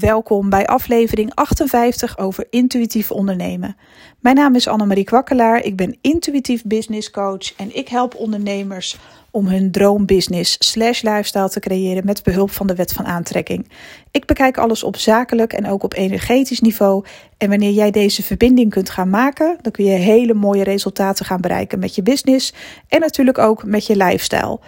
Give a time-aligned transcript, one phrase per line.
[0.00, 3.76] Welkom bij aflevering 58 over intuïtief ondernemen.
[4.20, 8.98] Mijn naam is Annemarie Kwakkelaar, ik ben intuïtief business coach en ik help ondernemers
[9.30, 13.68] om hun droombusiness slash lifestyle te creëren met behulp van de wet van aantrekking.
[14.10, 17.04] Ik bekijk alles op zakelijk en ook op energetisch niveau.
[17.38, 21.40] En wanneer jij deze verbinding kunt gaan maken, dan kun je hele mooie resultaten gaan
[21.40, 22.54] bereiken met je business
[22.88, 24.60] en natuurlijk ook met je lifestyle.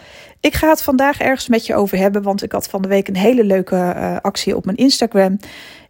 [0.45, 3.09] Ik ga het vandaag ergens met je over hebben, want ik had van de week
[3.09, 5.39] een hele leuke uh, actie op mijn Instagram.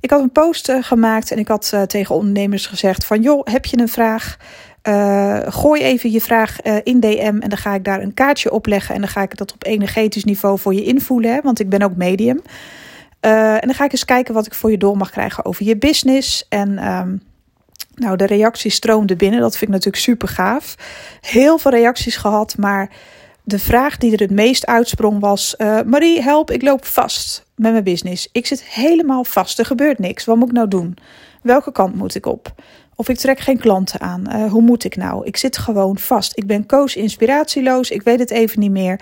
[0.01, 3.41] Ik had een post uh, gemaakt en ik had uh, tegen ondernemers gezegd van joh,
[3.45, 4.37] heb je een vraag?
[5.49, 8.95] gooi even je vraag in DM en dan ga ik daar een kaartje op leggen
[8.95, 11.83] en dan ga ik dat op energetisch niveau voor je invoelen, hè, want ik ben
[11.83, 12.43] ook medium.
[13.21, 15.77] en dan ga ik eens kijken wat ik voor je door mag krijgen over je
[15.77, 16.93] business en...
[16.93, 17.23] Um,
[17.95, 19.41] nou, de reacties stroomden binnen.
[19.41, 20.75] Dat vind ik natuurlijk super gaaf.
[21.21, 22.91] Heel veel reacties gehad, maar
[23.45, 27.73] de vraag die er het meest uitsprong was: uh, Marie, help, ik loop vast met
[27.73, 28.29] mijn business.
[28.33, 30.25] Ik zit helemaal vast, er gebeurt niks.
[30.25, 30.97] Wat moet ik nou doen?
[31.43, 32.55] Welke kant moet ik op?
[32.97, 34.25] Of ik trek geen klanten aan.
[34.29, 35.27] Uh, hoe moet ik nou?
[35.27, 36.39] Ik zit gewoon vast.
[36.39, 37.91] Ik ben coach inspiratieloos.
[37.91, 39.01] Ik weet het even niet meer.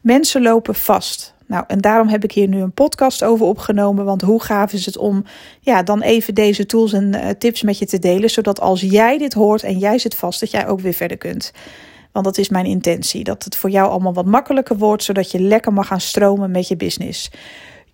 [0.00, 1.34] Mensen lopen vast.
[1.46, 4.04] Nou, en daarom heb ik hier nu een podcast over opgenomen.
[4.04, 5.24] Want hoe gaaf is het om
[5.60, 8.30] ja, dan even deze tools en uh, tips met je te delen.
[8.30, 11.52] Zodat als jij dit hoort en jij zit vast, dat jij ook weer verder kunt.
[12.12, 13.24] Want dat is mijn intentie.
[13.24, 16.68] Dat het voor jou allemaal wat makkelijker wordt, zodat je lekker mag gaan stromen met
[16.68, 17.30] je business.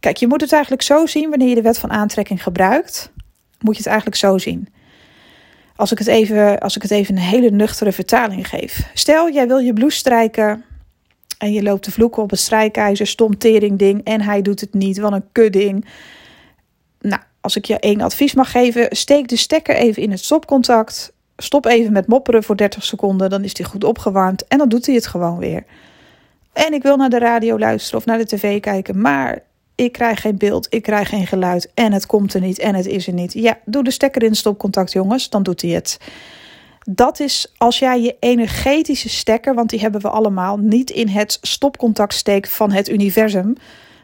[0.00, 3.12] Kijk, je moet het eigenlijk zo zien wanneer je de wet van aantrekking gebruikt.
[3.60, 4.68] Moet je het eigenlijk zo zien.
[5.76, 8.90] Als ik het even, als ik het even een hele nuchtere vertaling geef.
[8.94, 10.64] Stel, jij wil je blouse strijken.
[11.38, 14.04] En je loopt te vloeken op een strijkijzer, stom ding.
[14.04, 15.86] En hij doet het niet, wat een kudding.
[17.00, 21.12] Nou, als ik je één advies mag geven, steek de stekker even in het stopcontact.
[21.40, 24.86] Stop even met mopperen voor 30 seconden, dan is hij goed opgewarmd en dan doet
[24.86, 25.64] hij het gewoon weer.
[26.52, 29.42] En ik wil naar de radio luisteren of naar de tv kijken, maar
[29.74, 32.86] ik krijg geen beeld, ik krijg geen geluid en het komt er niet en het
[32.86, 33.32] is er niet.
[33.32, 35.98] Ja, doe de stekker in stopcontact, jongens, dan doet hij het.
[36.90, 41.38] Dat is als jij je energetische stekker, want die hebben we allemaal, niet in het
[41.42, 43.54] stopcontact steekt van het universum.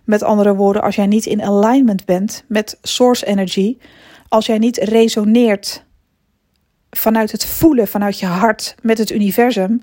[0.05, 3.77] Met andere woorden, als jij niet in alignment bent met source energy,
[4.29, 5.85] als jij niet resoneert
[6.97, 9.83] vanuit het voelen, vanuit je hart met het universum,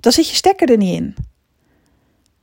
[0.00, 1.14] dan zit je stekker er niet in.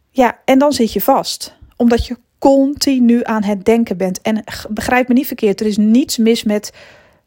[0.10, 4.22] Ja, en dan zit je vast, omdat je continu aan het denken bent.
[4.22, 6.74] En begrijp me niet verkeerd, er is niets mis met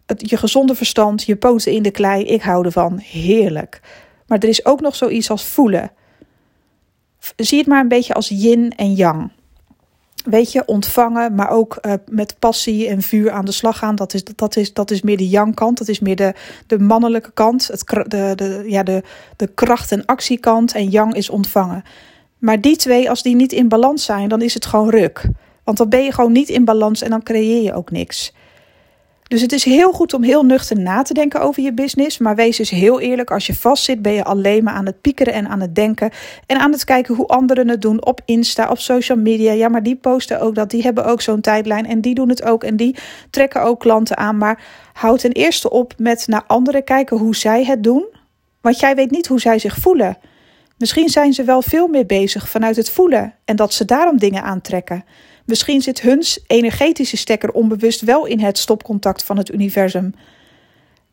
[0.07, 2.25] het, je gezonde verstand, je poten in de klei.
[2.25, 3.81] Ik hou ervan, heerlijk.
[4.27, 5.93] Maar er is ook nog zoiets als voelen.
[7.37, 9.31] Zie het maar een beetje als yin en yang
[10.25, 13.97] weet je, ontvangen, maar ook uh, met passie en vuur aan de slag gaan.
[13.97, 15.79] Dat is, dat is, dat is meer de yang-kant.
[15.79, 16.35] Dat is meer de,
[16.67, 17.67] de mannelijke kant.
[17.67, 19.03] Het, de, de, ja, de,
[19.37, 20.75] de kracht- en actiekant.
[20.75, 21.84] En yang is ontvangen.
[22.39, 25.29] Maar die twee, als die niet in balans zijn, dan is het gewoon ruk.
[25.65, 28.33] Want dan ben je gewoon niet in balans en dan creëer je ook niks.
[29.34, 32.19] Dus het is heel goed om heel nuchter na te denken over je business.
[32.19, 35.33] Maar wees eens heel eerlijk, als je vastzit, ben je alleen maar aan het piekeren
[35.33, 36.11] en aan het denken.
[36.47, 39.53] En aan het kijken hoe anderen het doen op Insta, op social media.
[39.53, 41.87] Ja, maar die posten ook dat, die hebben ook zo'n tijdlijn.
[41.87, 42.97] En die doen het ook en die
[43.31, 44.39] trekken ook klanten aan.
[44.39, 44.62] Maar
[44.93, 48.05] houd ten eerste op met naar anderen kijken hoe zij het doen.
[48.61, 50.19] Want jij weet niet hoe zij zich voelen.
[50.78, 54.43] Misschien zijn ze wel veel meer bezig vanuit het voelen en dat ze daarom dingen
[54.43, 55.05] aantrekken.
[55.44, 60.15] Misschien zit hun energetische stekker onbewust wel in het stopcontact van het universum.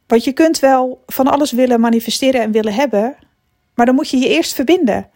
[0.08, 3.16] Want je kunt wel van alles willen manifesteren en willen hebben,
[3.76, 5.10] maar dan moet je je eerst verbinden.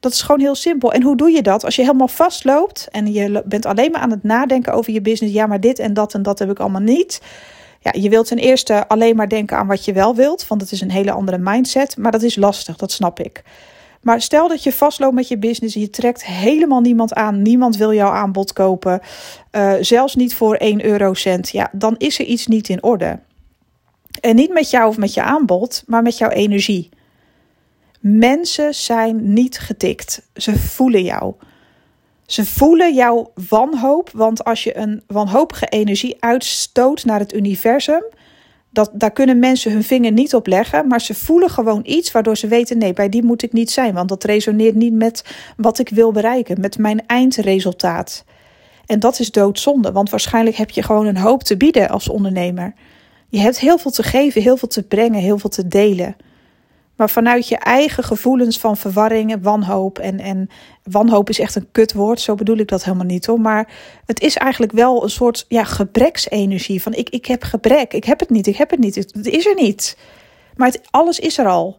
[0.00, 0.92] Dat is gewoon heel simpel.
[0.92, 1.64] En hoe doe je dat?
[1.64, 5.34] Als je helemaal vastloopt en je bent alleen maar aan het nadenken over je business.
[5.34, 7.20] Ja, maar dit en dat en dat heb ik allemaal niet.
[7.80, 10.72] Ja, je wilt ten eerste alleen maar denken aan wat je wel wilt, want het
[10.72, 11.96] is een hele andere mindset.
[11.96, 13.42] Maar dat is lastig, dat snap ik.
[14.04, 17.92] Maar stel dat je vastloopt met je business, je trekt helemaal niemand aan, niemand wil
[17.92, 19.00] jouw aanbod kopen,
[19.52, 23.18] uh, zelfs niet voor 1 eurocent, ja, dan is er iets niet in orde.
[24.20, 26.88] En niet met jou of met je aanbod, maar met jouw energie.
[28.00, 30.22] Mensen zijn niet getikt.
[30.34, 31.34] Ze voelen jou.
[32.26, 38.04] Ze voelen jouw wanhoop, want als je een wanhopige energie uitstoot naar het universum,
[38.74, 42.36] dat, daar kunnen mensen hun vinger niet op leggen, maar ze voelen gewoon iets waardoor
[42.36, 45.24] ze weten: nee, bij die moet ik niet zijn, want dat resoneert niet met
[45.56, 48.24] wat ik wil bereiken, met mijn eindresultaat.
[48.86, 52.74] En dat is doodzonde, want waarschijnlijk heb je gewoon een hoop te bieden als ondernemer.
[53.28, 56.16] Je hebt heel veel te geven, heel veel te brengen, heel veel te delen.
[56.96, 59.98] Maar vanuit je eigen gevoelens van verwarring, wanhoop.
[59.98, 60.48] En, en
[60.82, 63.40] wanhoop is echt een kutwoord, zo bedoel ik dat helemaal niet hoor.
[63.40, 63.72] Maar
[64.06, 66.82] het is eigenlijk wel een soort ja, gebreksenergie.
[66.82, 68.94] Van ik, ik heb gebrek, ik heb het niet, ik heb het niet.
[68.94, 69.96] Het is er niet.
[70.56, 71.78] Maar het, alles is er al.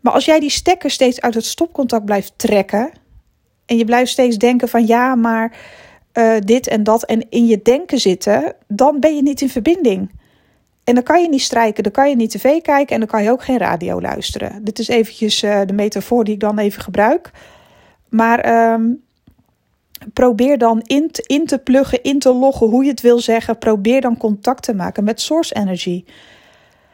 [0.00, 2.90] Maar als jij die stekker steeds uit het stopcontact blijft trekken.
[3.66, 5.56] En je blijft steeds denken van ja, maar
[6.14, 10.10] uh, dit en dat en in je denken zitten, dan ben je niet in verbinding.
[10.88, 13.22] En dan kan je niet strijken, dan kan je niet tv kijken en dan kan
[13.22, 14.64] je ook geen radio luisteren.
[14.64, 17.30] Dit is eventjes uh, de metafoor die ik dan even gebruik.
[18.08, 19.02] Maar um,
[20.12, 23.58] probeer dan in in te pluggen, in te loggen, hoe je het wil zeggen.
[23.58, 26.04] Probeer dan contact te maken met source energy.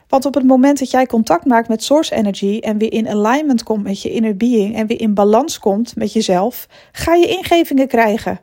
[0.09, 3.63] Want op het moment dat jij contact maakt met source energy en weer in alignment
[3.63, 7.89] komt met je inner being en weer in balans komt met jezelf, ga je ingevingen
[7.89, 8.39] krijgen.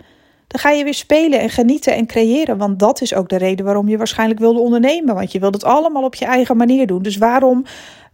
[0.52, 2.58] Dan ga je weer spelen en genieten en creëren.
[2.58, 5.16] Want dat is ook de reden waarom je waarschijnlijk wilde ondernemen.
[5.16, 7.02] Want je wilt het allemaal op je eigen manier doen.
[7.02, 7.66] Dus waarom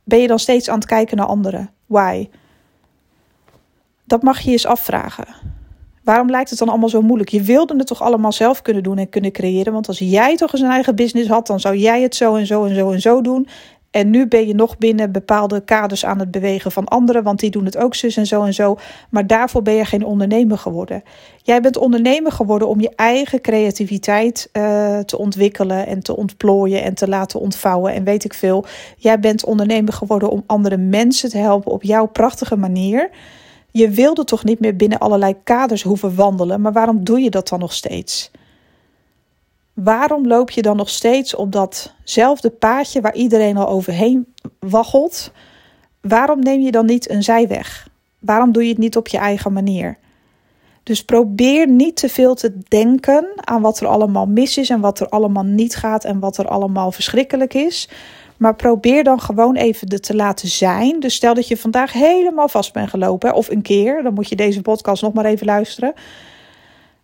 [0.04, 1.70] ben je dan steeds aan het kijken naar anderen?
[1.86, 2.30] Why?
[4.04, 5.26] Dat mag je eens afvragen.
[6.04, 7.30] Waarom lijkt het dan allemaal zo moeilijk?
[7.30, 9.74] Je wilde het toch allemaal zelf kunnen doen en kunnen creëren?
[9.74, 12.46] Want als jij toch eens een eigen business had, dan zou jij het zo en
[12.46, 13.48] zo en zo en zo doen.
[13.92, 17.50] En nu ben je nog binnen bepaalde kaders aan het bewegen van anderen, want die
[17.50, 18.78] doen het ook zus en zo en zo.
[19.10, 21.04] Maar daarvoor ben je geen ondernemer geworden.
[21.44, 26.94] Jij bent ondernemer geworden om je eigen creativiteit uh, te ontwikkelen en te ontplooien en
[26.94, 28.66] te laten ontvouwen en weet ik veel.
[28.98, 33.10] Jij bent ondernemer geworden om andere mensen te helpen op jouw prachtige manier.
[33.72, 37.48] Je wilde toch niet meer binnen allerlei kaders hoeven wandelen, maar waarom doe je dat
[37.48, 38.32] dan nog steeds?
[39.84, 45.32] Waarom loop je dan nog steeds op datzelfde paadje waar iedereen al overheen waggelt?
[46.02, 47.88] Waarom neem je dan niet een zijweg?
[48.20, 49.98] Waarom doe je het niet op je eigen manier?
[50.84, 55.00] Dus probeer niet te veel te denken aan wat er allemaal mis is en wat
[55.00, 57.90] er allemaal niet gaat en wat er allemaal verschrikkelijk is.
[58.38, 61.00] Maar probeer dan gewoon even te laten zijn.
[61.00, 64.36] Dus stel dat je vandaag helemaal vast bent gelopen, of een keer, dan moet je
[64.36, 65.94] deze podcast nog maar even luisteren.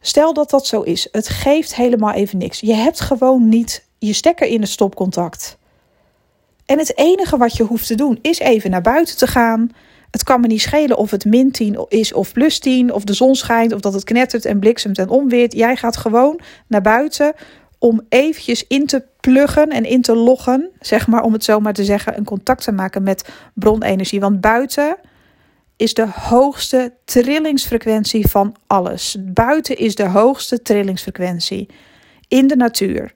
[0.05, 1.07] Stel dat dat zo is.
[1.11, 2.59] Het geeft helemaal even niks.
[2.59, 5.57] Je hebt gewoon niet je stekker in het stopcontact.
[6.65, 9.69] En het enige wat je hoeft te doen is even naar buiten te gaan.
[10.11, 13.13] Het kan me niet schelen of het min 10 is of plus 10, of de
[13.13, 15.53] zon schijnt, of dat het knettert en bliksemt en omweert.
[15.53, 17.33] Jij gaat gewoon naar buiten
[17.79, 21.73] om eventjes in te pluggen en in te loggen, zeg maar om het zo maar
[21.73, 24.19] te zeggen, een contact te maken met bronenergie.
[24.19, 24.97] Want buiten
[25.83, 29.17] is de hoogste trillingsfrequentie van alles.
[29.19, 31.69] Buiten is de hoogste trillingsfrequentie
[32.27, 33.13] in de natuur.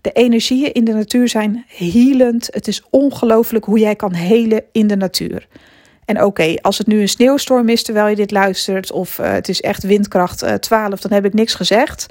[0.00, 2.48] De energieën in de natuur zijn healend.
[2.50, 5.46] Het is ongelooflijk hoe jij kan helen in de natuur.
[6.04, 9.48] En oké, als het nu een sneeuwstorm is terwijl je dit luistert, of uh, het
[9.48, 12.06] is echt windkracht uh, 12, dan heb ik niks gezegd.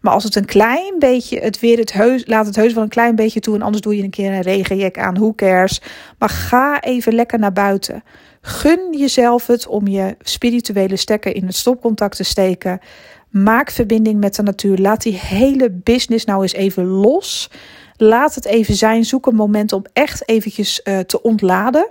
[0.00, 3.14] Maar als het een klein beetje, het weer het laat het heus wel een klein
[3.14, 3.54] beetje toe.
[3.54, 5.80] En anders doe je een keer een regenjek aan, who cares.
[6.18, 8.02] Maar ga even lekker naar buiten.
[8.44, 12.80] Gun jezelf het om je spirituele stekker in het stopcontact te steken.
[13.28, 14.78] Maak verbinding met de natuur.
[14.78, 17.50] Laat die hele business nou eens even los.
[17.96, 19.04] Laat het even zijn.
[19.04, 21.88] Zoek een moment om echt eventjes uh, te ontladen.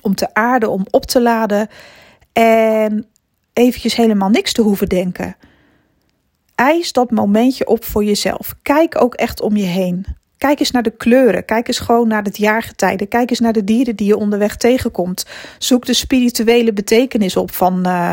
[0.00, 1.68] Om te aarden, om op te laden.
[2.32, 3.06] En
[3.52, 5.36] eventjes helemaal niks te hoeven denken.
[6.54, 8.54] Eis dat momentje op voor jezelf.
[8.62, 10.06] Kijk ook echt om je heen.
[10.40, 11.44] Kijk eens naar de kleuren.
[11.44, 13.06] Kijk eens gewoon naar het jaargetijde.
[13.06, 15.26] Kijk eens naar de dieren die je onderweg tegenkomt.
[15.58, 17.86] Zoek de spirituele betekenis op van.
[17.86, 18.12] Uh,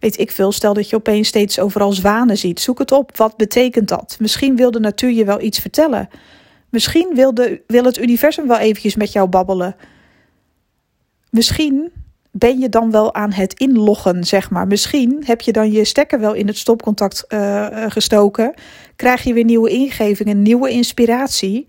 [0.00, 2.60] weet ik veel, stel dat je opeens steeds overal zwanen ziet.
[2.60, 3.16] Zoek het op.
[3.16, 4.16] Wat betekent dat?
[4.20, 6.08] Misschien wil de natuur je wel iets vertellen.
[6.68, 9.76] Misschien wil, de, wil het universum wel eventjes met jou babbelen.
[11.30, 11.92] Misschien
[12.30, 14.66] ben je dan wel aan het inloggen, zeg maar.
[14.66, 18.54] Misschien heb je dan je stekker wel in het stopcontact uh, gestoken.
[18.96, 21.66] Krijg je weer nieuwe ingevingen, nieuwe inspiratie.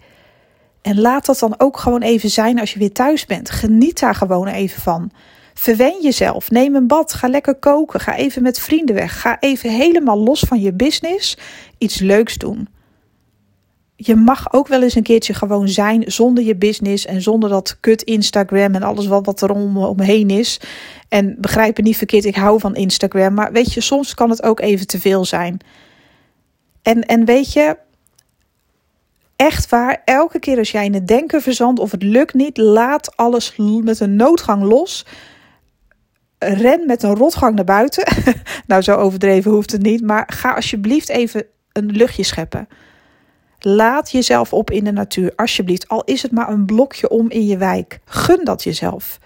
[0.81, 3.49] En laat dat dan ook gewoon even zijn als je weer thuis bent.
[3.49, 5.11] Geniet daar gewoon even van.
[5.53, 6.51] Verwen jezelf.
[6.51, 7.13] Neem een bad.
[7.13, 7.99] Ga lekker koken.
[7.99, 9.21] Ga even met vrienden weg.
[9.21, 11.37] Ga even helemaal los van je business
[11.77, 12.67] iets leuks doen
[14.05, 17.77] je mag ook wel eens een keertje gewoon zijn zonder je business en zonder dat
[17.79, 20.59] kut Instagram en alles wat, wat er om, omheen is.
[21.09, 23.33] En begrijp me niet verkeerd, ik hou van Instagram.
[23.33, 25.59] Maar weet je, soms kan het ook even te veel zijn.
[26.81, 27.77] En, en weet je,
[29.35, 33.17] echt waar, elke keer als jij in het denken verzandt of het lukt niet, laat
[33.17, 35.05] alles met een noodgang los.
[36.37, 38.07] Ren met een rotgang naar buiten.
[38.67, 40.01] nou, zo overdreven hoeft het niet.
[40.01, 42.67] Maar ga alsjeblieft even een luchtje scheppen.
[43.63, 45.87] Laat jezelf op in de natuur, alsjeblieft.
[45.87, 47.99] Al is het maar een blokje om in je wijk.
[48.05, 49.19] Gun dat jezelf.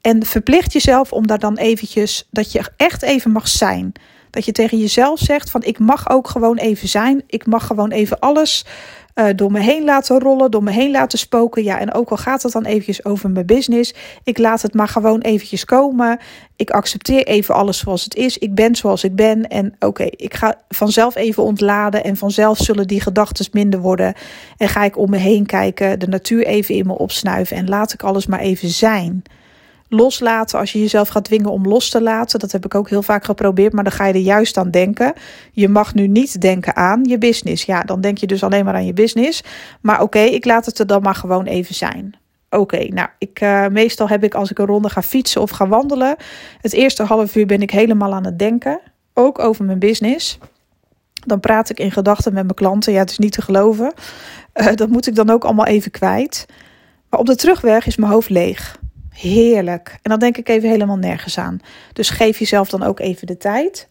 [0.00, 3.92] En verplicht jezelf om daar dan eventjes, dat je echt even mag zijn.
[4.30, 7.22] Dat je tegen jezelf zegt van ik mag ook gewoon even zijn.
[7.26, 8.64] Ik mag gewoon even alles
[9.16, 11.62] uh, door me heen laten rollen, door me heen laten spoken.
[11.62, 13.94] Ja, en ook al gaat het dan eventjes over mijn business,
[14.24, 16.18] ik laat het maar gewoon eventjes komen.
[16.56, 18.38] Ik accepteer even alles zoals het is.
[18.38, 19.48] Ik ben zoals ik ben.
[19.48, 22.04] En oké, ik ga vanzelf even ontladen.
[22.04, 24.14] En vanzelf zullen die gedachten minder worden.
[24.56, 27.56] En ga ik om me heen kijken, de natuur even in me opsnuiven.
[27.56, 29.22] En laat ik alles maar even zijn.
[29.88, 32.38] Loslaten als je jezelf gaat dwingen om los te laten.
[32.38, 35.12] Dat heb ik ook heel vaak geprobeerd, maar dan ga je er juist aan denken.
[35.52, 37.64] Je mag nu niet denken aan je business.
[37.64, 39.42] Ja, dan denk je dus alleen maar aan je business.
[39.80, 42.14] Maar oké, ik laat het er dan maar gewoon even zijn.
[42.50, 45.68] Oké, nou, ik, uh, meestal heb ik als ik een ronde ga fietsen of ga
[45.68, 46.16] wandelen,
[46.60, 48.80] het eerste half uur ben ik helemaal aan het denken,
[49.14, 50.38] ook over mijn business.
[51.26, 52.92] Dan praat ik in gedachten met mijn klanten.
[52.92, 53.92] Ja, het is niet te geloven.
[54.54, 56.46] Uh, dat moet ik dan ook allemaal even kwijt.
[57.10, 58.78] Maar op de terugweg is mijn hoofd leeg.
[59.16, 59.98] Heerlijk.
[60.02, 61.60] En dan denk ik even helemaal nergens aan.
[61.92, 63.88] Dus geef jezelf dan ook even de tijd.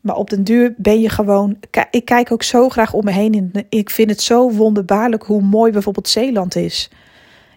[0.00, 1.56] Maar op den duur ben je gewoon.
[1.90, 3.52] Ik kijk ook zo graag om me heen.
[3.68, 6.90] Ik vind het zo wonderbaarlijk hoe mooi bijvoorbeeld Zeeland is.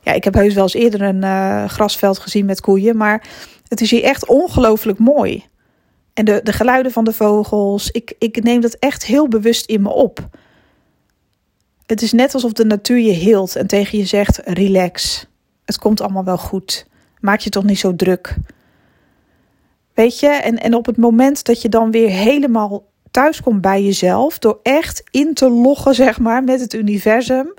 [0.01, 2.97] Ja, ik heb heus wel eens eerder een uh, grasveld gezien met koeien.
[2.97, 3.27] Maar
[3.67, 5.45] het is hier echt ongelooflijk mooi.
[6.13, 7.91] En de, de geluiden van de vogels.
[7.91, 10.29] Ik, ik neem dat echt heel bewust in me op.
[11.85, 15.25] Het is net alsof de natuur je hield en tegen je zegt: relax.
[15.65, 16.87] Het komt allemaal wel goed.
[17.27, 18.35] Maak je toch niet zo druk.
[19.93, 23.83] Weet je, en, en op het moment dat je dan weer helemaal thuis komt bij
[23.83, 27.53] jezelf, door echt in te loggen, zeg maar, met het universum,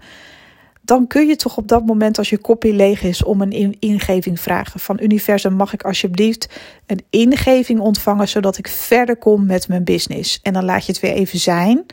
[0.83, 4.41] dan kun je toch op dat moment, als je kopje leeg is, om een ingeving
[4.41, 4.81] vragen.
[4.81, 6.49] Van universum, mag ik alsjeblieft
[6.87, 10.41] een ingeving ontvangen, zodat ik verder kom met mijn business?
[10.43, 11.87] En dan laat je het weer even zijn.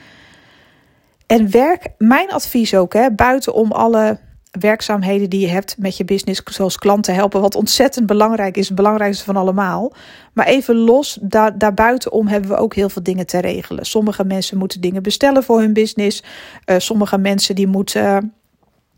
[1.25, 4.20] En werk, mijn advies ook, hè, buiten om alle
[4.60, 8.76] werkzaamheden die je hebt met je business, zoals klanten helpen, wat ontzettend belangrijk is, het
[8.76, 9.94] belangrijkste van allemaal.
[10.34, 13.86] Maar even los, daar, daarbuitenom hebben we ook heel veel dingen te regelen.
[13.86, 16.24] Sommige mensen moeten dingen bestellen voor hun business.
[16.66, 18.18] Uh, sommige mensen die moeten uh,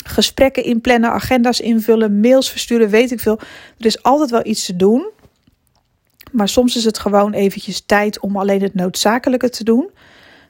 [0.05, 3.39] gesprekken inplannen, agenda's invullen, mails versturen, weet ik veel.
[3.77, 5.09] Er is altijd wel iets te doen.
[6.31, 9.89] Maar soms is het gewoon eventjes tijd om alleen het noodzakelijke te doen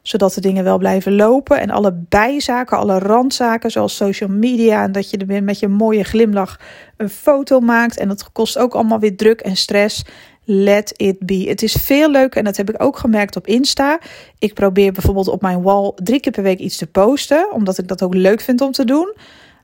[0.07, 1.59] zodat de dingen wel blijven lopen.
[1.59, 4.83] En alle bijzaken, alle randzaken, zoals social media.
[4.83, 6.59] En dat je er met je mooie glimlach
[6.97, 7.97] een foto maakt.
[7.97, 10.05] En dat kost ook allemaal weer druk en stress.
[10.43, 11.45] Let it be.
[11.47, 13.99] Het is veel leuker en dat heb ik ook gemerkt op Insta.
[14.39, 17.87] Ik probeer bijvoorbeeld op mijn wall drie keer per week iets te posten, omdat ik
[17.87, 19.13] dat ook leuk vind om te doen.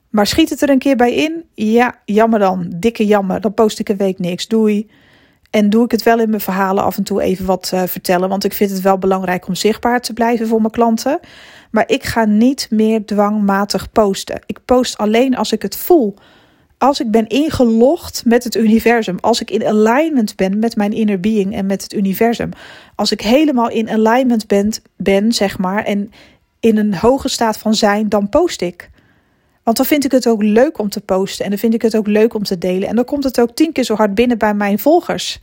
[0.09, 1.43] Maar schiet het er een keer bij in?
[1.53, 2.73] Ja, jammer dan.
[2.75, 3.41] Dikke jammer.
[3.41, 4.47] Dan post ik een week niks.
[4.47, 4.89] Doei.
[5.53, 8.29] En doe ik het wel in mijn verhalen af en toe even wat uh, vertellen.
[8.29, 11.19] Want ik vind het wel belangrijk om zichtbaar te blijven voor mijn klanten.
[11.71, 14.41] Maar ik ga niet meer dwangmatig posten.
[14.45, 16.13] Ik post alleen als ik het voel.
[16.77, 19.17] Als ik ben ingelogd met het universum.
[19.19, 22.49] Als ik in alignment ben met mijn inner being en met het universum.
[22.95, 25.83] Als ik helemaal in alignment ben, ben zeg maar.
[25.83, 26.11] En
[26.59, 28.89] in een hoge staat van zijn, dan post ik.
[29.63, 31.95] Want dan vind ik het ook leuk om te posten en dan vind ik het
[31.95, 32.87] ook leuk om te delen.
[32.87, 35.39] En dan komt het ook tien keer zo hard binnen bij mijn volgers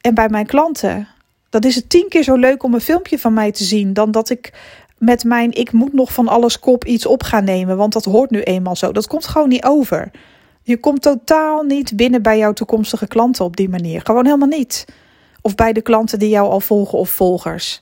[0.00, 1.08] en bij mijn klanten.
[1.50, 4.10] Dan is het tien keer zo leuk om een filmpje van mij te zien dan
[4.10, 4.52] dat ik
[4.98, 8.30] met mijn ik moet nog van alles kop iets op gaan nemen, want dat hoort
[8.30, 8.92] nu eenmaal zo.
[8.92, 10.10] Dat komt gewoon niet over.
[10.62, 14.00] Je komt totaal niet binnen bij jouw toekomstige klanten op die manier.
[14.04, 14.84] Gewoon helemaal niet.
[15.40, 17.80] Of bij de klanten die jou al volgen of volgers.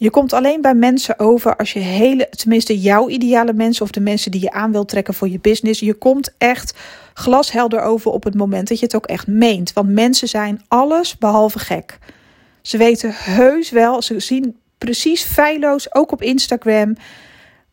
[0.00, 4.00] Je komt alleen bij mensen over als je hele, tenminste jouw ideale mensen of de
[4.00, 5.80] mensen die je aan wilt trekken voor je business.
[5.80, 6.78] Je komt echt
[7.14, 9.72] glashelder over op het moment dat je het ook echt meent.
[9.72, 11.98] Want mensen zijn alles behalve gek.
[12.62, 16.96] Ze weten heus wel, ze zien precies feilloos, ook op Instagram.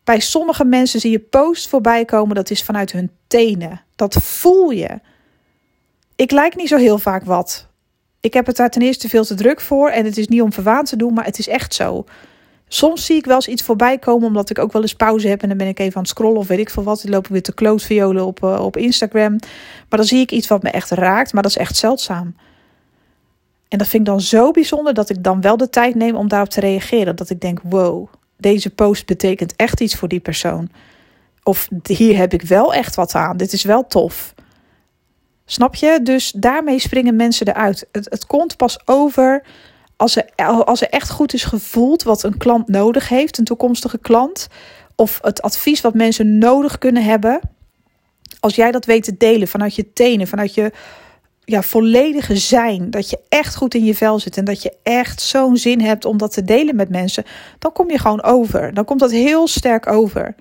[0.04, 3.82] Bij sommige mensen zie je posts voorbij komen, dat is vanuit hun tenen.
[3.96, 5.00] Dat voel je.
[6.16, 7.68] Ik lijk niet zo heel vaak wat.
[8.26, 9.90] Ik heb het daar ten eerste veel te druk voor.
[9.90, 12.06] En het is niet om verwaand te doen, maar het is echt zo.
[12.68, 15.42] Soms zie ik wel eens iets voorbij komen, omdat ik ook wel eens pauze heb.
[15.42, 17.02] En dan ben ik even aan het scrollen of weet ik veel wat.
[17.02, 19.32] Dan loop ik weer te klootviolen op, uh, op Instagram.
[19.90, 22.36] Maar dan zie ik iets wat me echt raakt, maar dat is echt zeldzaam.
[23.68, 26.28] En dat vind ik dan zo bijzonder dat ik dan wel de tijd neem om
[26.28, 27.16] daarop te reageren.
[27.16, 30.70] Dat ik denk, wow, deze post betekent echt iets voor die persoon.
[31.44, 33.38] Of hier heb ik wel echt wat aan.
[33.38, 34.35] Dit is wel tof.
[35.46, 36.00] Snap je?
[36.04, 37.88] Dus daarmee springen mensen eruit.
[37.92, 39.44] Het, het komt pas over
[39.96, 40.26] als er,
[40.66, 44.48] als er echt goed is gevoeld wat een klant nodig heeft, een toekomstige klant.
[44.96, 47.40] Of het advies wat mensen nodig kunnen hebben.
[48.40, 50.72] Als jij dat weet te delen vanuit je tenen, vanuit je
[51.44, 52.90] ja, volledige zijn.
[52.90, 56.06] Dat je echt goed in je vel zit en dat je echt zo'n zin hebt
[56.06, 57.24] om dat te delen met mensen.
[57.60, 58.74] Dan kom je gewoon over.
[58.74, 60.36] Dan komt dat heel sterk over.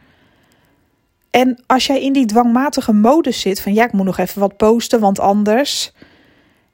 [1.34, 4.56] En als jij in die dwangmatige modus zit van ja, ik moet nog even wat
[4.56, 5.92] posten, want anders,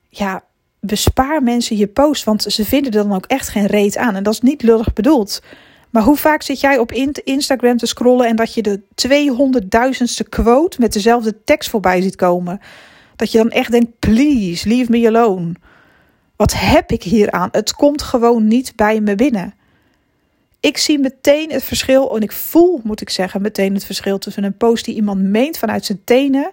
[0.08, 0.42] ja,
[0.80, 4.14] bespaar mensen je post, want ze vinden er dan ook echt geen reet aan.
[4.14, 5.42] En dat is niet lullig bedoeld.
[5.90, 6.92] Maar hoe vaak zit jij op
[7.24, 12.60] Instagram te scrollen en dat je de 200.000ste quote met dezelfde tekst voorbij ziet komen?
[13.16, 15.52] Dat je dan echt denkt: please, leave me alone.
[16.36, 17.48] Wat heb ik hier aan?
[17.52, 19.54] Het komt gewoon niet bij me binnen.
[20.60, 24.44] Ik zie meteen het verschil en ik voel, moet ik zeggen, meteen het verschil tussen
[24.44, 26.52] een post die iemand meent vanuit zijn tenen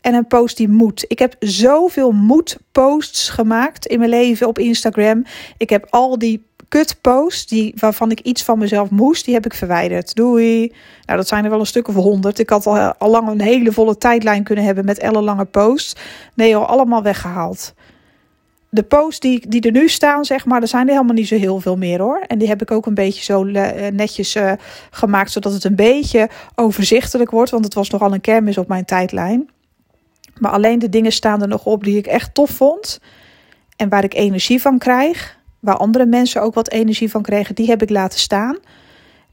[0.00, 1.04] en een post die moet.
[1.08, 5.24] Ik heb zoveel moedposts gemaakt in mijn leven op Instagram.
[5.56, 9.54] Ik heb al die kutposts die, waarvan ik iets van mezelf moest, die heb ik
[9.54, 10.14] verwijderd.
[10.14, 10.72] Doei.
[11.04, 12.38] Nou, dat zijn er wel een stuk of honderd.
[12.38, 15.96] Ik had al, al lang een hele volle tijdlijn kunnen hebben met ellenlange posts.
[16.34, 17.74] Nee, al allemaal weggehaald.
[18.76, 21.36] De posts die, die er nu staan, zeg maar, er zijn er helemaal niet zo
[21.36, 22.24] heel veel meer hoor.
[22.26, 24.52] En die heb ik ook een beetje zo eh, netjes uh,
[24.90, 27.50] gemaakt, zodat het een beetje overzichtelijk wordt.
[27.50, 29.50] Want het was nogal een kermis op mijn tijdlijn.
[30.38, 33.00] Maar alleen de dingen staan er nog op die ik echt tof vond.
[33.76, 35.38] En waar ik energie van krijg.
[35.60, 38.58] Waar andere mensen ook wat energie van kregen, die heb ik laten staan.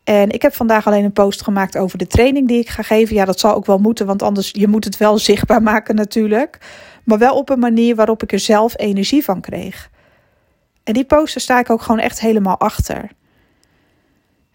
[0.03, 3.15] En ik heb vandaag alleen een post gemaakt over de training die ik ga geven.
[3.15, 6.57] Ja, dat zal ook wel moeten, want anders je moet het wel zichtbaar maken natuurlijk.
[7.03, 9.89] Maar wel op een manier waarop ik er zelf energie van kreeg.
[10.83, 13.09] En die poster sta ik ook gewoon echt helemaal achter.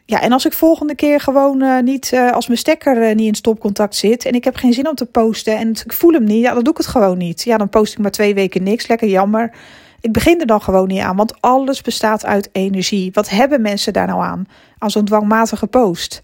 [0.05, 3.27] Ja, en als ik volgende keer gewoon uh, niet, uh, als mijn stekker uh, niet
[3.27, 6.25] in stopcontact zit en ik heb geen zin om te posten en ik voel hem
[6.25, 7.43] niet, ja, dan doe ik het gewoon niet.
[7.43, 9.53] Ja, dan post ik maar twee weken niks, lekker jammer.
[10.01, 13.11] Ik begin er dan gewoon niet aan, want alles bestaat uit energie.
[13.13, 14.47] Wat hebben mensen daar nou aan?
[14.79, 16.21] Aan zo'n dwangmatige post.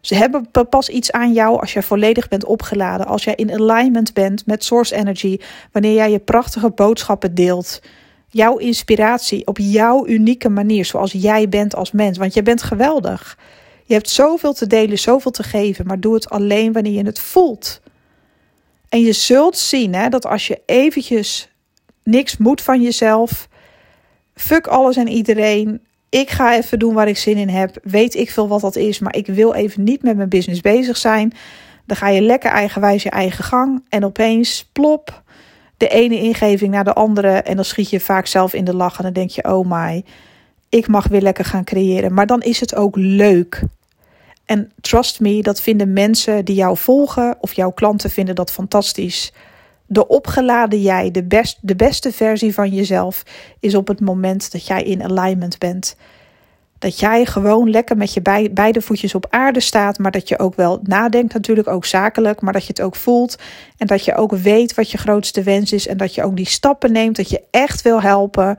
[0.00, 4.14] Ze hebben pas iets aan jou als jij volledig bent opgeladen, als jij in alignment
[4.14, 5.38] bent met source energy,
[5.72, 7.80] wanneer jij je prachtige boodschappen deelt.
[8.28, 12.18] Jouw inspiratie op jouw unieke manier, zoals jij bent als mens.
[12.18, 13.38] Want je bent geweldig.
[13.84, 17.18] Je hebt zoveel te delen, zoveel te geven, maar doe het alleen wanneer je het
[17.18, 17.80] voelt.
[18.88, 21.47] En je zult zien hè, dat als je eventjes
[22.08, 23.48] niks moet van jezelf,
[24.34, 27.78] fuck alles en iedereen, ik ga even doen waar ik zin in heb.
[27.82, 30.96] Weet ik veel wat dat is, maar ik wil even niet met mijn business bezig
[30.96, 31.32] zijn.
[31.86, 33.84] Dan ga je lekker eigenwijs je eigen gang.
[33.88, 35.22] En opeens, plop,
[35.76, 37.28] de ene ingeving naar de andere.
[37.28, 38.96] En dan schiet je vaak zelf in de lach.
[38.96, 40.04] En dan denk je, oh my,
[40.68, 42.14] ik mag weer lekker gaan creëren.
[42.14, 43.62] Maar dan is het ook leuk.
[44.44, 49.32] En trust me, dat vinden mensen die jou volgen of jouw klanten vinden dat fantastisch.
[49.90, 53.22] De opgeladen jij, de, best, de beste versie van jezelf,
[53.60, 55.96] is op het moment dat jij in alignment bent.
[56.78, 60.54] Dat jij gewoon lekker met je beide voetjes op aarde staat, maar dat je ook
[60.54, 63.38] wel nadenkt, natuurlijk ook zakelijk, maar dat je het ook voelt
[63.76, 66.46] en dat je ook weet wat je grootste wens is en dat je ook die
[66.46, 68.58] stappen neemt, dat je echt wil helpen,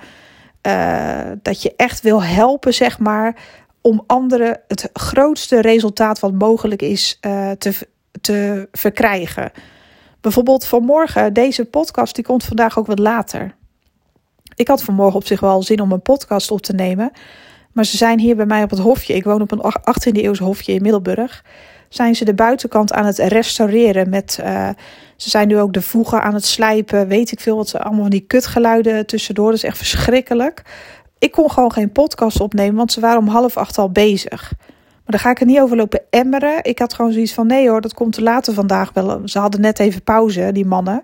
[0.67, 3.35] uh, dat je echt wil helpen, zeg maar,
[3.81, 7.87] om anderen het grootste resultaat wat mogelijk is uh, te,
[8.21, 9.51] te verkrijgen.
[10.21, 13.55] Bijvoorbeeld vanmorgen, deze podcast, die komt vandaag ook wat later.
[14.55, 17.11] Ik had vanmorgen op zich wel zin om een podcast op te nemen.
[17.71, 19.13] Maar ze zijn hier bij mij op het hofje.
[19.13, 21.43] Ik woon op een 18e eeuws hofje in Middelburg.
[21.89, 24.39] Zijn ze de buitenkant aan het restaureren met...
[24.41, 24.69] Uh,
[25.15, 27.07] ze zijn nu ook de voegen aan het slijpen.
[27.07, 29.45] Weet ik veel wat ze allemaal van die kutgeluiden tussendoor.
[29.45, 30.61] Dat is echt verschrikkelijk.
[31.19, 34.53] Ik kon gewoon geen podcast opnemen, want ze waren om half acht al bezig.
[35.09, 36.63] Daar ga ik er niet over lopen emmeren.
[36.63, 39.21] Ik had gewoon zoiets van: nee hoor, dat komt te later vandaag wel.
[39.25, 41.03] Ze hadden net even pauze, die mannen.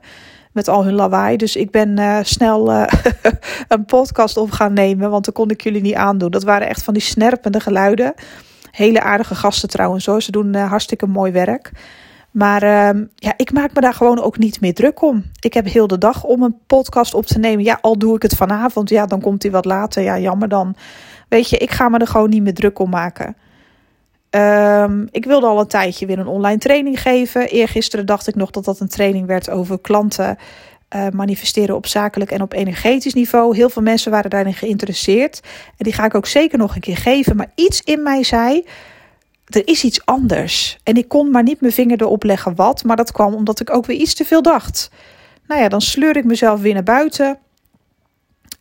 [0.51, 1.37] Met al hun lawaai.
[1.37, 2.87] Dus ik ben uh, snel uh,
[3.67, 5.09] een podcast op gaan nemen.
[5.09, 6.31] Want dan kon ik jullie niet aandoen.
[6.31, 8.13] Dat waren echt van die snerpende geluiden.
[8.71, 10.21] Hele aardige gasten trouwens hoor.
[10.21, 11.71] Ze doen uh, hartstikke mooi werk.
[12.31, 15.23] Maar uh, ja, ik maak me daar gewoon ook niet meer druk om.
[15.39, 17.63] Ik heb heel de dag om een podcast op te nemen.
[17.63, 18.89] Ja, al doe ik het vanavond.
[18.89, 20.03] Ja, dan komt hij wat later.
[20.03, 20.75] Ja, jammer dan.
[21.29, 23.35] Weet je, ik ga me er gewoon niet meer druk om maken.
[24.35, 27.49] Um, ik wilde al een tijdje weer een online training geven.
[27.49, 30.37] Eergisteren dacht ik nog dat dat een training werd over klanten
[30.95, 33.55] uh, manifesteren op zakelijk en op energetisch niveau.
[33.55, 35.39] Heel veel mensen waren daarin geïnteresseerd.
[35.67, 37.35] En die ga ik ook zeker nog een keer geven.
[37.35, 38.65] Maar iets in mij zei,
[39.45, 40.77] er is iets anders.
[40.83, 42.83] En ik kon maar niet mijn vinger erop leggen wat.
[42.83, 44.91] Maar dat kwam omdat ik ook weer iets te veel dacht.
[45.47, 47.37] Nou ja, dan sleur ik mezelf weer naar buiten.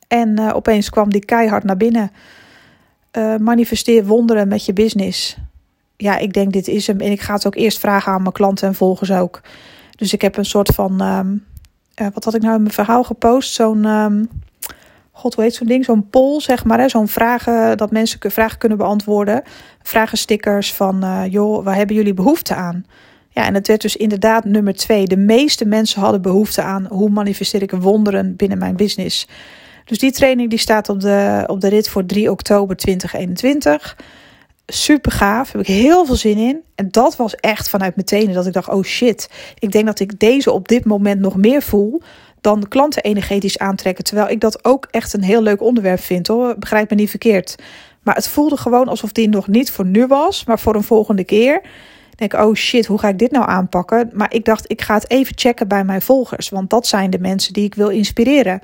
[0.09, 2.13] En uh, opeens kwam die keihard naar binnen.
[3.13, 5.37] Uh, manifesteer wonderen met je business
[5.97, 7.01] ja, ik denk dit is hem.
[7.01, 9.41] En ik ga het ook eerst vragen aan mijn klanten en volgers ook.
[9.97, 11.45] Dus ik heb een soort van, um,
[12.01, 13.55] uh, wat had ik nou in mijn verhaal gepost?
[13.55, 14.29] Zo'n, um,
[15.11, 15.85] god heet zo'n ding?
[15.85, 16.91] Zo'n poll, zeg maar.
[16.91, 19.43] Zo'n vragen, dat mensen vragen kunnen beantwoorden.
[19.83, 22.87] Vragenstickers van, uh, joh, waar hebben jullie behoefte aan?
[23.29, 25.07] Ja, en het werd dus inderdaad nummer twee.
[25.07, 29.29] De meeste mensen hadden behoefte aan hoe manifesteer ik wonderen binnen mijn business.
[29.85, 33.97] Dus die training die staat op de, op de rit voor 3 oktober 2021
[34.67, 35.53] super gaaf.
[35.53, 36.63] Heb ik heel veel zin in.
[36.75, 39.31] En dat was echt vanuit meteen dat ik dacht: oh shit.
[39.59, 42.03] Ik denk dat ik deze op dit moment nog meer voel
[42.41, 44.05] dan klanten energetisch aantrekken.
[44.05, 46.59] Terwijl ik dat ook echt een heel leuk onderwerp vind hoor.
[46.59, 47.57] Begrijp me niet verkeerd.
[48.03, 51.25] Maar het voelde gewoon alsof die nog niet voor nu was, maar voor een volgende
[51.25, 51.61] keer.
[52.11, 54.11] Ik denk, oh shit, hoe ga ik dit nou aanpakken?
[54.13, 56.49] Maar ik dacht, ik ga het even checken bij mijn volgers.
[56.49, 58.61] Want dat zijn de mensen die ik wil inspireren.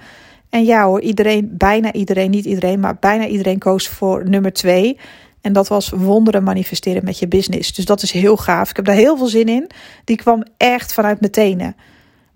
[0.50, 4.98] En ja hoor, iedereen, bijna iedereen, niet iedereen, maar bijna iedereen koos voor nummer twee.
[5.40, 7.72] En dat was wonderen manifesteren met je business.
[7.72, 8.70] Dus dat is heel gaaf.
[8.70, 9.70] Ik heb daar heel veel zin in.
[10.04, 11.76] Die kwam echt vanuit mijn tenen.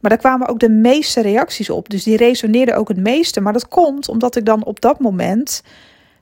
[0.01, 1.88] Maar daar kwamen ook de meeste reacties op.
[1.88, 3.40] Dus die resoneerden ook het meeste.
[3.40, 5.62] Maar dat komt omdat ik dan op dat moment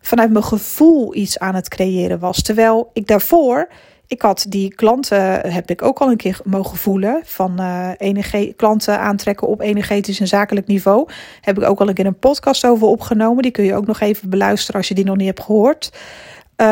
[0.01, 2.43] vanuit mijn gevoel iets aan het creëren was.
[2.43, 3.69] Terwijl ik daarvoor,
[4.07, 7.21] ik had die klanten, heb ik ook al een keer mogen voelen.
[7.25, 11.09] Van uh, energie, klanten aantrekken op energetisch en zakelijk niveau.
[11.41, 13.43] Heb ik ook al een keer een podcast over opgenomen.
[13.43, 15.91] Die kun je ook nog even beluisteren als je die nog niet hebt gehoord.
[16.63, 16.69] Uh,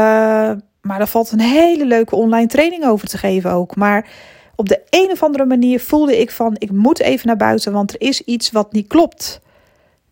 [0.80, 3.76] maar daar valt een hele leuke online training over te geven ook.
[3.76, 4.08] Maar
[4.56, 7.92] op de een of andere manier voelde ik van ik moet even naar buiten, want
[7.92, 9.40] er is iets wat niet klopt.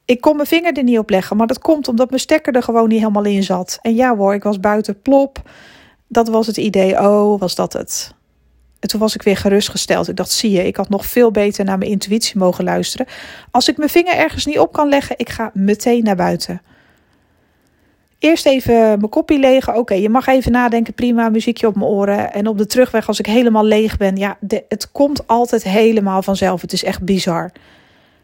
[0.04, 2.62] Ik kon mijn vinger er niet op leggen, maar dat komt omdat mijn stekker er
[2.62, 3.78] gewoon niet helemaal in zat.
[3.82, 5.42] En ja hoor, ik was buiten plop.
[6.06, 6.98] Dat was het idee.
[7.00, 8.14] Oh, was dat het?
[8.80, 10.08] En toen was ik weer gerustgesteld.
[10.08, 13.06] Ik dacht, zie je, ik had nog veel beter naar mijn intuïtie mogen luisteren.
[13.50, 16.62] Als ik mijn vinger ergens niet op kan leggen, ik ga meteen naar buiten.
[18.18, 19.74] Eerst even mijn kopje legen.
[19.76, 20.94] Oké, je mag even nadenken.
[20.94, 22.32] Prima, muziekje op mijn oren.
[22.32, 26.60] En op de terugweg, als ik helemaal leeg ben, ja, het komt altijd helemaal vanzelf.
[26.60, 27.52] Het is echt bizar.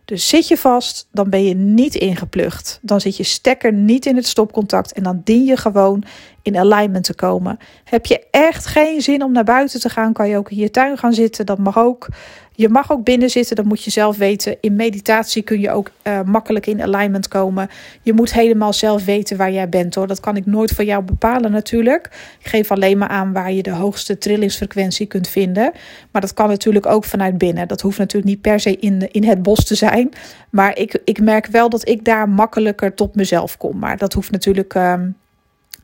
[0.04, 2.78] Dus zit je vast, dan ben je niet ingeplucht.
[2.83, 6.04] Dan zit je stekker niet in het stopcontact en dan dien je gewoon
[6.44, 7.59] in alignment te komen.
[7.85, 10.70] Heb je echt geen zin om naar buiten te gaan, kan je ook in je
[10.70, 11.46] tuin gaan zitten.
[11.46, 12.09] Dat mag ook.
[12.57, 14.57] Je mag ook binnen zitten, dat moet je zelf weten.
[14.61, 17.68] In meditatie kun je ook uh, makkelijk in alignment komen.
[18.02, 20.07] Je moet helemaal zelf weten waar jij bent hoor.
[20.07, 22.07] Dat kan ik nooit voor jou bepalen natuurlijk.
[22.40, 25.72] Ik geef alleen maar aan waar je de hoogste trillingsfrequentie kunt vinden.
[26.11, 27.68] Maar dat kan natuurlijk ook vanuit binnen.
[27.68, 30.11] Dat hoeft natuurlijk niet per se in, in het bos te zijn.
[30.50, 33.78] Maar ik, ik merk wel dat ik daar makkelijker tot mezelf kom.
[33.78, 35.16] Maar dat hoeft natuurlijk um,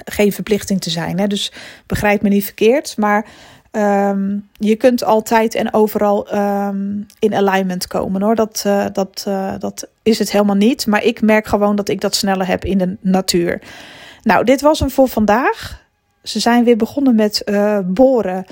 [0.05, 1.19] geen verplichting te zijn.
[1.19, 1.27] Hè?
[1.27, 1.53] Dus
[1.87, 2.97] begrijp me niet verkeerd.
[2.97, 3.27] Maar
[3.73, 8.35] Um, je kunt altijd en overal um, in alignment komen hoor.
[8.35, 10.87] Dat, uh, dat, uh, dat is het helemaal niet.
[10.87, 13.63] Maar ik merk gewoon dat ik dat sneller heb in de natuur.
[14.23, 15.85] Nou, dit was hem voor vandaag.
[16.23, 18.47] Ze zijn weer begonnen met uh, boren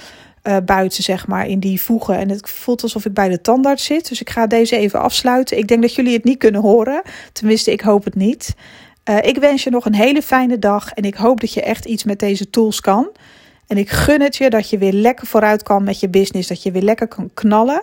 [0.65, 2.19] buiten, zeg maar, in die voegen.
[2.19, 4.09] En het voelt alsof ik bij de tandarts zit.
[4.09, 5.59] Dus ik ga deze even afsluiten.
[5.59, 7.03] Ik denk dat jullie het niet kunnen horen.
[7.33, 8.55] Tenminste, ik hoop het niet.
[9.17, 10.93] Ik wens je nog een hele fijne dag.
[10.93, 13.09] En ik hoop dat je echt iets met deze tools kan.
[13.67, 16.49] En ik gun het je dat je weer lekker vooruit kan met je business.
[16.49, 17.83] Dat je weer lekker kan knallen.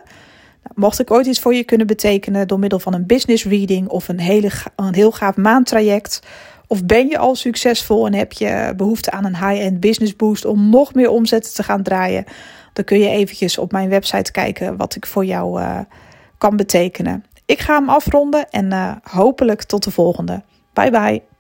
[0.64, 3.88] Nou, mocht ik ooit iets voor je kunnen betekenen door middel van een business reading
[3.88, 6.20] of een, hele, een heel gaaf maandtraject.
[6.68, 10.70] Of ben je al succesvol en heb je behoefte aan een high-end business boost om
[10.70, 12.26] nog meer omzetten te gaan draaien?
[12.74, 15.80] Dan kun je eventjes op mijn website kijken wat ik voor jou uh,
[16.38, 17.26] kan betekenen.
[17.46, 20.42] Ik ga hem afronden en uh, hopelijk tot de volgende.
[20.76, 21.35] Bye bye.